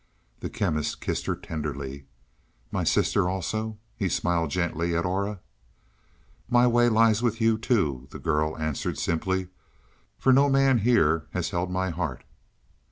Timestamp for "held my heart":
11.51-12.23